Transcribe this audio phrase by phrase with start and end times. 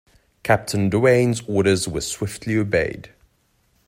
[0.41, 3.11] Captain Doane's orders were swiftly obeyed.